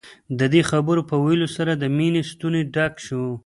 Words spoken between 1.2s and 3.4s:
ويلو سره د مينې ستونی ډک شو.